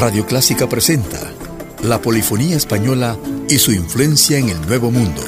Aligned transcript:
Radio 0.00 0.24
Clásica 0.24 0.66
presenta 0.66 1.20
la 1.82 2.00
polifonía 2.00 2.56
española 2.56 3.18
y 3.50 3.58
su 3.58 3.70
influencia 3.70 4.38
en 4.38 4.48
el 4.48 4.58
Nuevo 4.66 4.90
Mundo. 4.90 5.20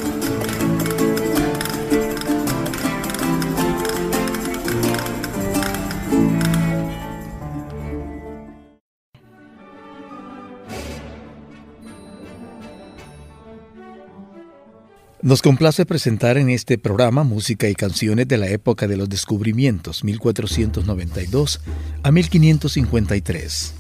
Nos 15.21 15.43
complace 15.43 15.85
presentar 15.85 16.39
en 16.39 16.49
este 16.49 16.79
programa 16.79 17.25
música 17.25 17.69
y 17.69 17.75
canciones 17.75 18.27
de 18.27 18.39
la 18.39 18.49
época 18.49 18.89
de 18.89 18.97
los 18.97 19.11
descubrimientos 19.11 20.03
1492 20.03 21.61
a 22.03 22.11
1553. 22.11 23.75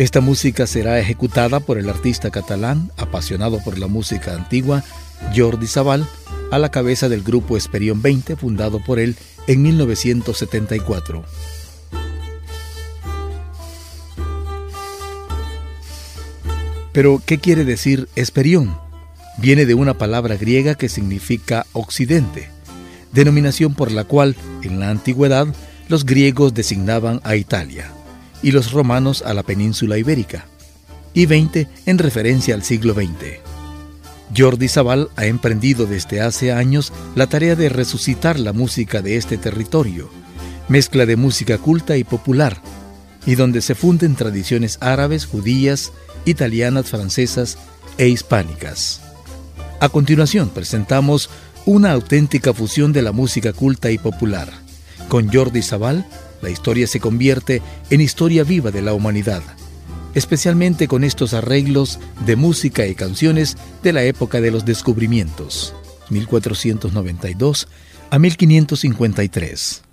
Esta 0.00 0.22
música 0.22 0.66
será 0.66 0.98
ejecutada 0.98 1.60
por 1.60 1.76
el 1.76 1.90
artista 1.90 2.30
catalán, 2.30 2.90
apasionado 2.96 3.62
por 3.62 3.78
la 3.78 3.86
música 3.86 4.34
antigua, 4.34 4.82
Jordi 5.36 5.66
Sabal, 5.66 6.08
a 6.50 6.58
la 6.58 6.70
cabeza 6.70 7.10
del 7.10 7.22
grupo 7.22 7.58
Esperión 7.58 8.00
20, 8.00 8.34
fundado 8.36 8.82
por 8.82 8.98
él 8.98 9.14
en 9.46 9.60
1974. 9.60 11.22
Pero, 16.92 17.22
¿qué 17.26 17.36
quiere 17.36 17.66
decir 17.66 18.08
Esperión? 18.16 18.74
Viene 19.36 19.66
de 19.66 19.74
una 19.74 19.98
palabra 19.98 20.36
griega 20.36 20.76
que 20.76 20.88
significa 20.88 21.66
occidente, 21.74 22.48
denominación 23.12 23.74
por 23.74 23.92
la 23.92 24.04
cual, 24.04 24.34
en 24.62 24.80
la 24.80 24.88
antigüedad, 24.88 25.46
los 25.88 26.06
griegos 26.06 26.54
designaban 26.54 27.20
a 27.22 27.36
Italia 27.36 27.92
y 28.42 28.52
los 28.52 28.72
romanos 28.72 29.22
a 29.22 29.34
la 29.34 29.42
península 29.42 29.98
ibérica, 29.98 30.46
y 31.14 31.26
20 31.26 31.68
en 31.86 31.98
referencia 31.98 32.54
al 32.54 32.62
siglo 32.62 32.94
XX. 32.94 33.40
Jordi 34.36 34.68
Sabal 34.68 35.10
ha 35.16 35.26
emprendido 35.26 35.86
desde 35.86 36.20
hace 36.20 36.52
años 36.52 36.92
la 37.14 37.26
tarea 37.26 37.56
de 37.56 37.68
resucitar 37.68 38.38
la 38.38 38.52
música 38.52 39.02
de 39.02 39.16
este 39.16 39.36
territorio, 39.36 40.08
mezcla 40.68 41.04
de 41.04 41.16
música 41.16 41.58
culta 41.58 41.96
y 41.96 42.04
popular, 42.04 42.62
y 43.26 43.34
donde 43.34 43.60
se 43.60 43.74
funden 43.74 44.14
tradiciones 44.14 44.78
árabes, 44.80 45.26
judías, 45.26 45.92
italianas, 46.24 46.88
francesas 46.88 47.58
e 47.98 48.08
hispánicas. 48.08 49.00
A 49.80 49.88
continuación 49.88 50.48
presentamos 50.50 51.28
una 51.66 51.92
auténtica 51.92 52.54
fusión 52.54 52.92
de 52.92 53.02
la 53.02 53.12
música 53.12 53.52
culta 53.52 53.90
y 53.90 53.98
popular, 53.98 54.50
con 55.08 55.30
Jordi 55.30 55.62
Sabal 55.62 56.06
la 56.42 56.50
historia 56.50 56.86
se 56.86 57.00
convierte 57.00 57.62
en 57.90 58.00
historia 58.00 58.44
viva 58.44 58.70
de 58.70 58.82
la 58.82 58.94
humanidad, 58.94 59.42
especialmente 60.14 60.88
con 60.88 61.04
estos 61.04 61.34
arreglos 61.34 61.98
de 62.26 62.36
música 62.36 62.86
y 62.86 62.94
canciones 62.94 63.56
de 63.82 63.92
la 63.92 64.02
época 64.04 64.40
de 64.40 64.50
los 64.50 64.64
descubrimientos, 64.64 65.74
1492 66.10 67.68
a 68.10 68.18
1553. 68.18 69.89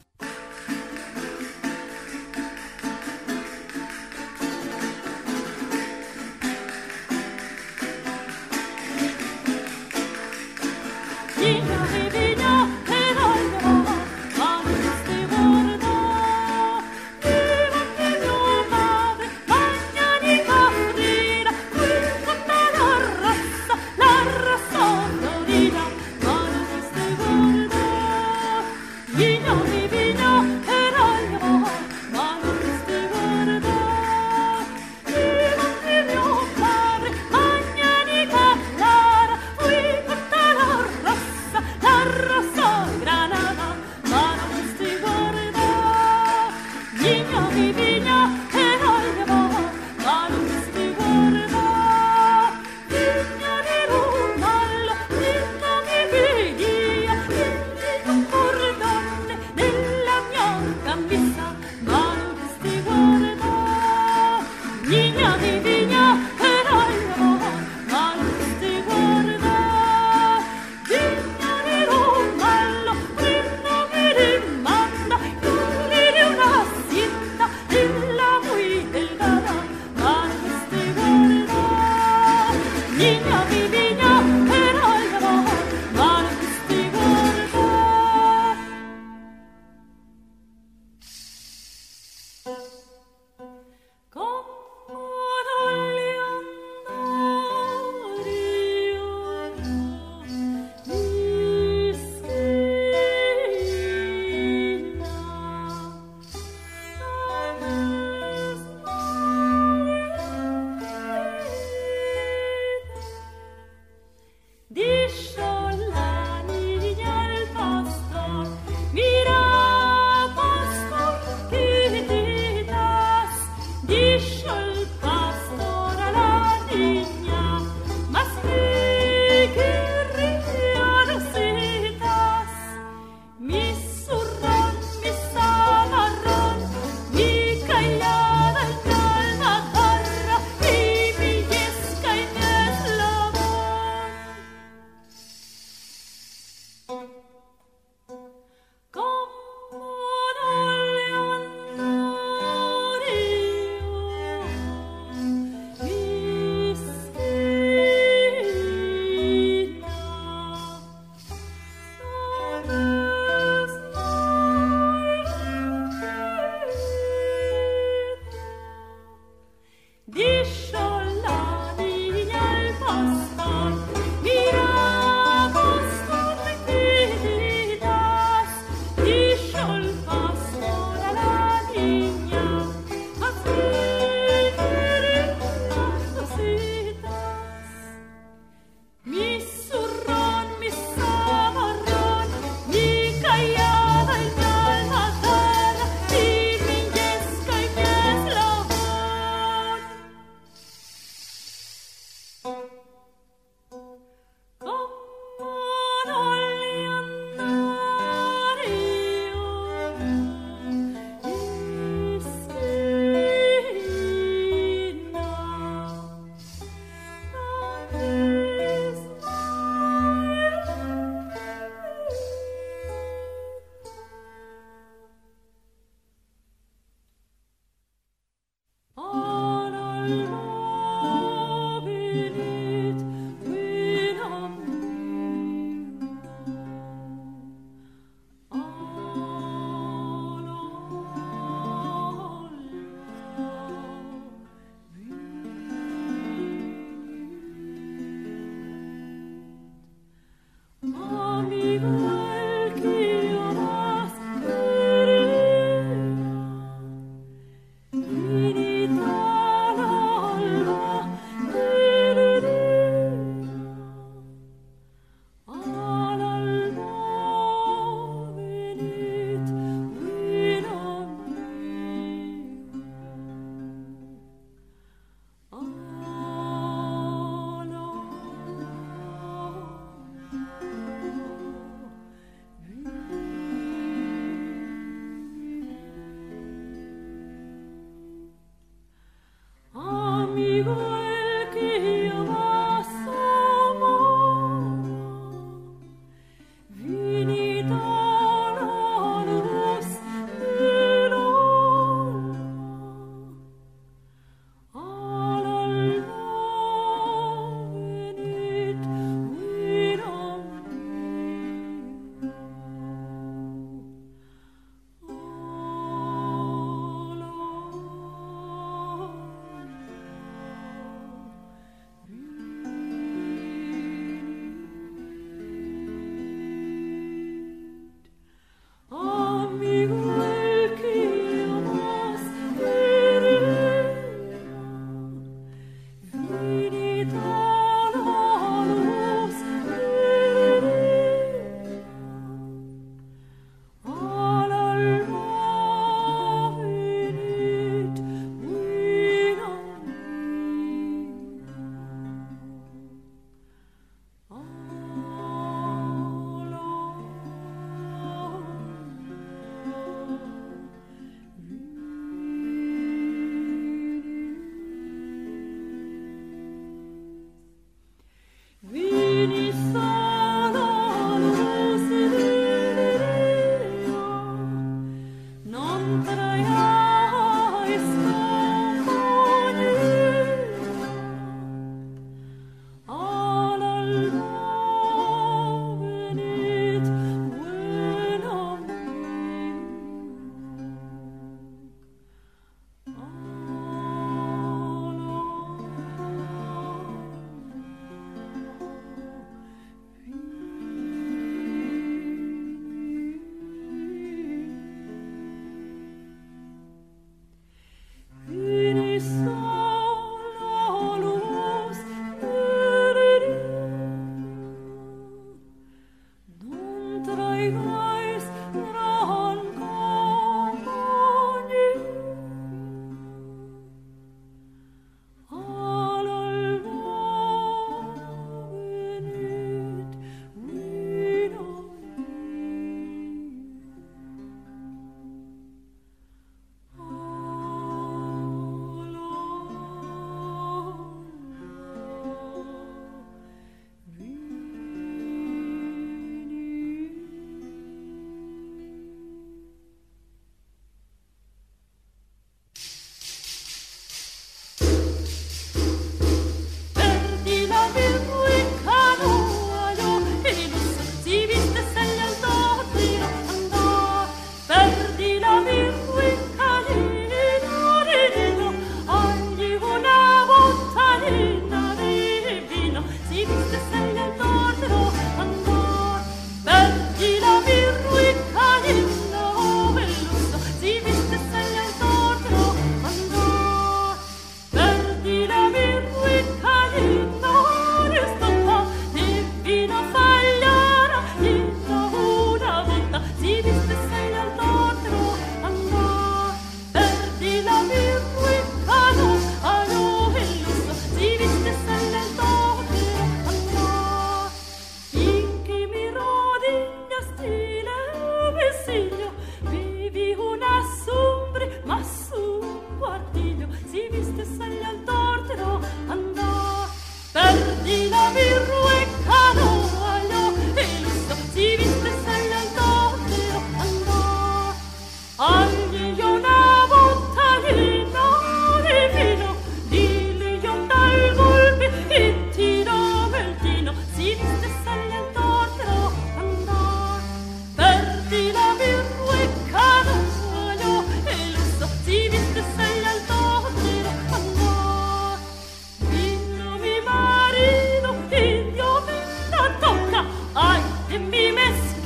to 550.97 551.03
me, 551.11 551.31
miss. 551.31 551.76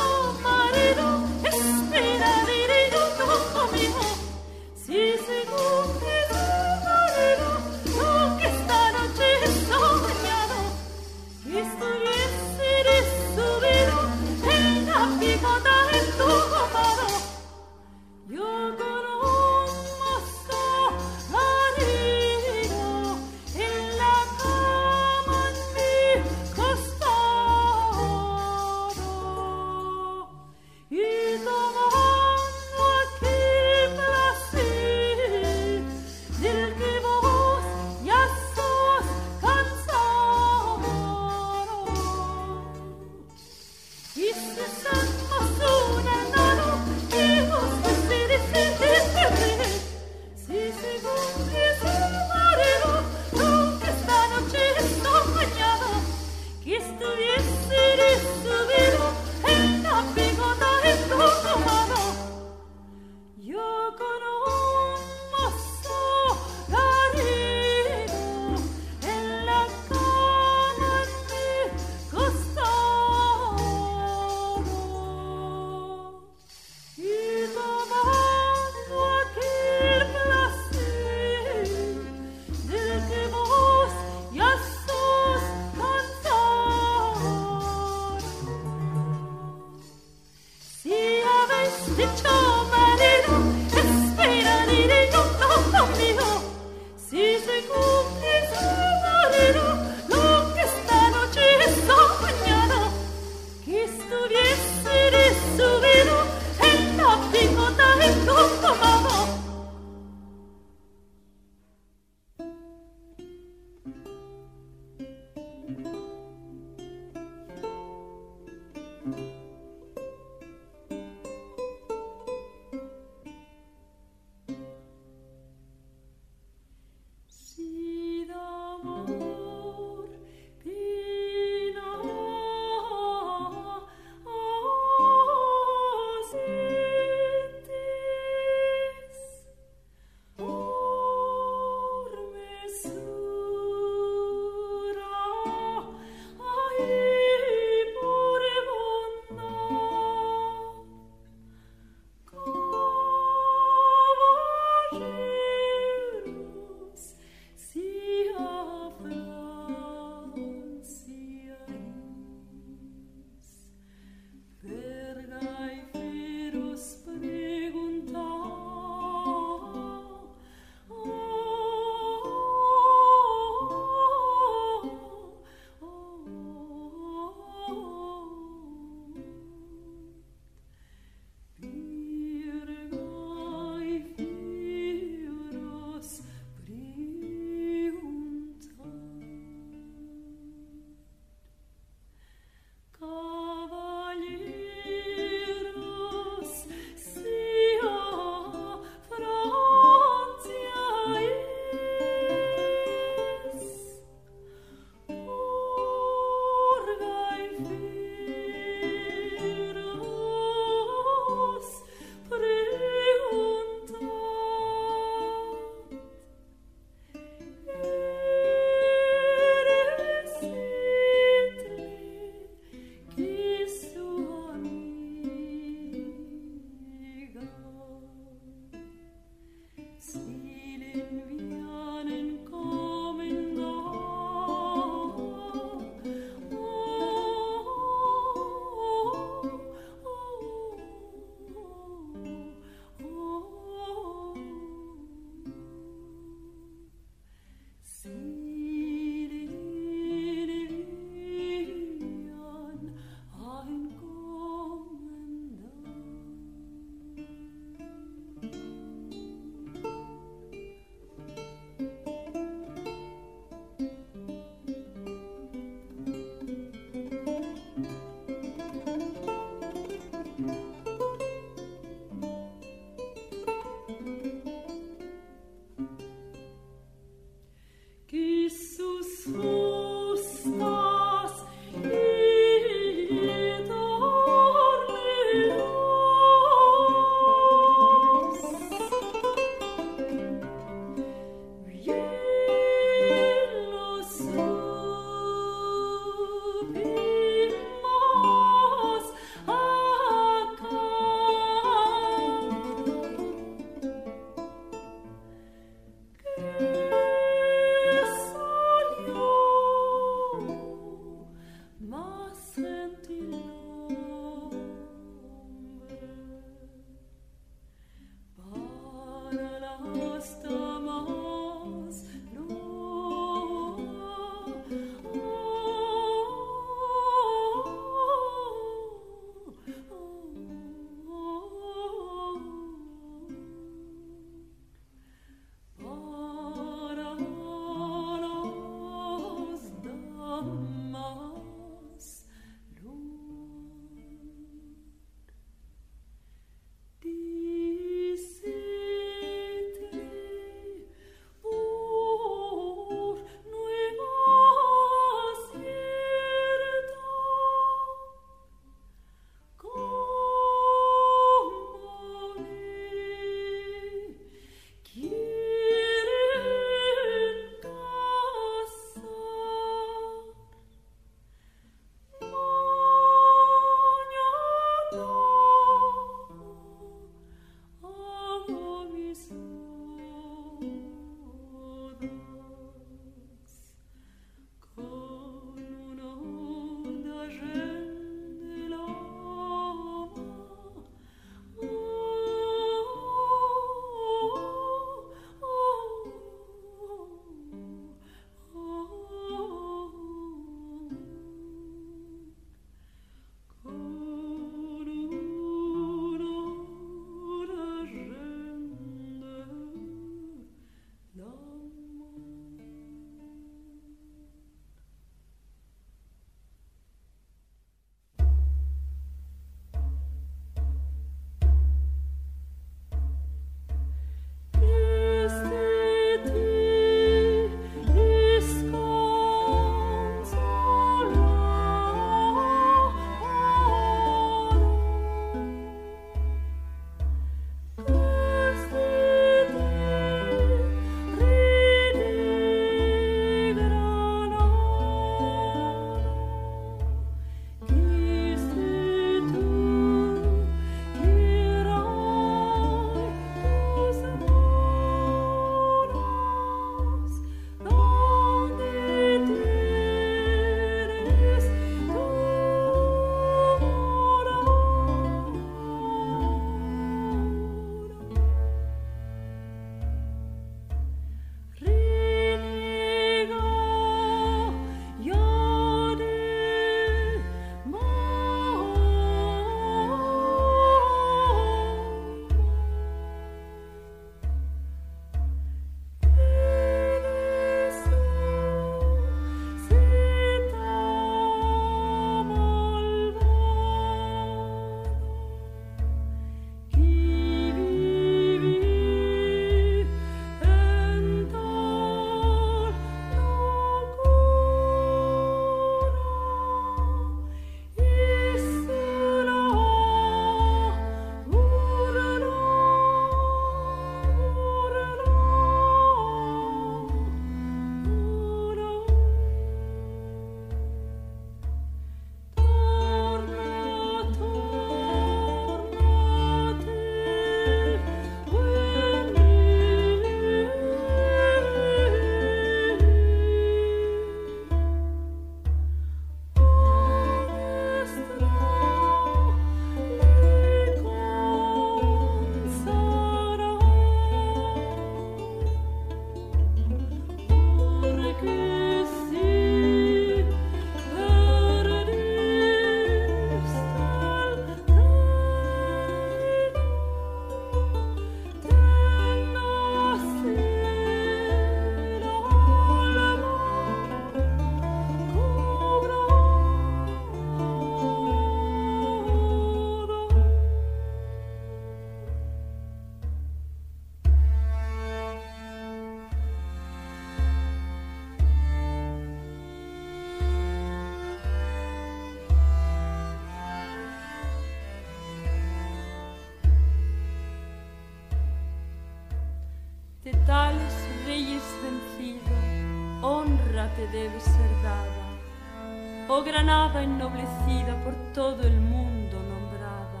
Honra 593.60 593.74
te 593.74 593.86
debe 593.88 594.20
ser 594.20 594.50
dada. 594.62 596.08
Oh 596.08 596.22
Granada 596.22 596.82
ennoblecida 596.82 597.74
por 597.84 597.94
todo 598.14 598.42
el 598.42 598.60
mundo 598.60 599.16
nombrada. 599.28 600.00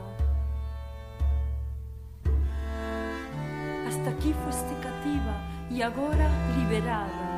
Hasta 3.88 4.10
aquí 4.10 4.34
fuiste 4.44 4.74
cativa 4.82 5.36
y 5.70 5.82
ahora 5.82 6.28
liberada. 6.56 7.28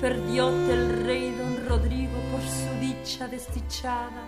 Perdióte 0.00 0.72
el 0.72 1.04
rey 1.04 1.30
don 1.30 1.68
Rodrigo 1.68 2.18
por 2.30 2.42
su 2.42 2.70
dicha 2.80 3.26
desdichada. 3.26 4.22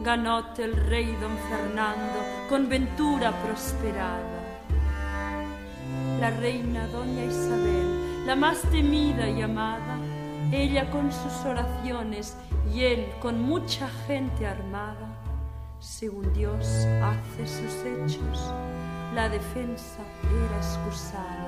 Ganóte 0.00 0.64
el 0.64 0.74
rey 0.74 1.16
don 1.20 1.36
Fernando 1.48 2.48
con 2.48 2.68
ventura 2.68 3.30
prosperada 3.42 4.42
la 6.22 6.30
reina 6.30 6.86
doña 6.86 7.24
Isabel, 7.24 8.26
la 8.26 8.36
más 8.36 8.62
temida 8.70 9.28
y 9.28 9.42
amada, 9.42 9.81
ella 10.52 10.90
con 10.90 11.10
sus 11.10 11.32
oraciones 11.46 12.36
y 12.72 12.84
él 12.84 13.06
con 13.20 13.42
mucha 13.42 13.88
gente 14.06 14.46
armada, 14.46 15.16
según 15.80 16.32
Dios 16.34 16.66
hace 17.02 17.46
sus 17.46 17.72
hechos, 17.84 18.52
la 19.14 19.28
defensa 19.28 20.02
era 20.30 20.56
excusada. 20.58 21.41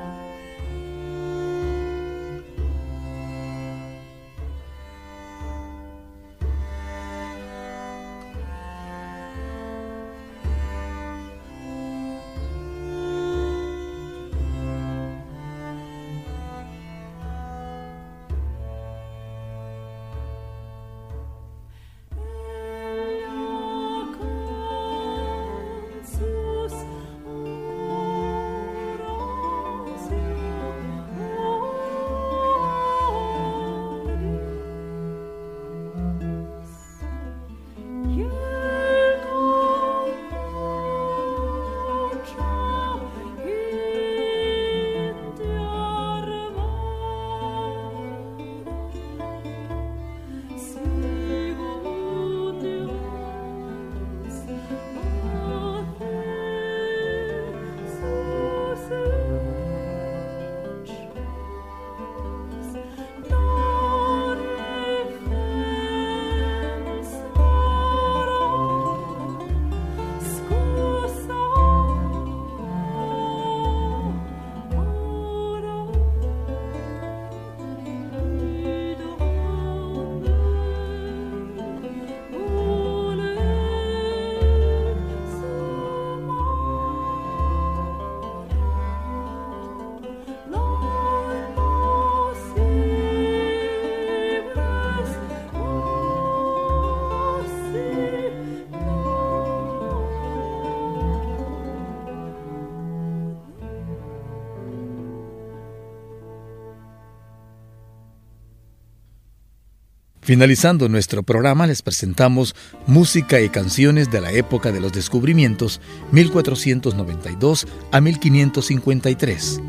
Finalizando 110.25 110.89
nuestro 110.89 111.23
programa 111.23 111.67
les 111.67 111.83
presentamos 111.83 112.55
música 112.87 113.43
y 113.43 113.51
canciones 113.51 114.11
de 114.11 114.23
la 114.23 114.33
época 114.33 114.73
de 114.73 114.81
los 114.81 114.91
descubrimientos 114.91 115.83
1492 116.13 117.67
a 117.93 118.01
1553, 118.01 119.61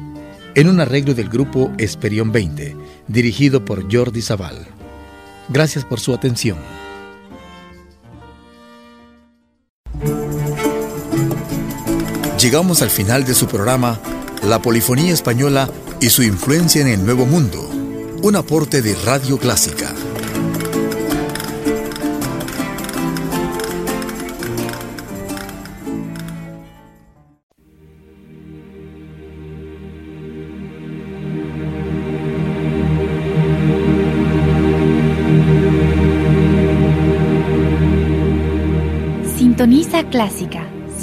en 0.55 0.69
un 0.69 0.79
arreglo 0.79 1.13
del 1.13 1.27
grupo 1.27 1.73
Esperión 1.77 2.31
20, 2.31 2.73
dirigido 3.09 3.65
por 3.65 3.93
Jordi 3.93 4.21
Zaval. 4.21 4.65
Gracias 5.49 5.83
por 5.83 5.99
su 5.99 6.13
atención. 6.13 6.57
Llegamos 12.39 12.81
al 12.81 12.89
final 12.89 13.25
de 13.25 13.33
su 13.33 13.47
programa 13.47 13.99
La 14.41 14.61
Polifonía 14.61 15.11
Española 15.11 15.69
y 15.99 16.11
su 16.11 16.23
influencia 16.23 16.81
en 16.81 16.87
el 16.87 17.05
Nuevo 17.05 17.25
Mundo, 17.25 17.69
un 18.21 18.37
aporte 18.37 18.81
de 18.81 18.95
Radio 19.03 19.37
Clásica. 19.37 19.93